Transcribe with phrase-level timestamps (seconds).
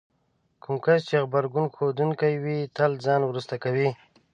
[0.63, 3.89] کوم کس چې غبرګون ښودونکی وي تل ځان وروسته کوي.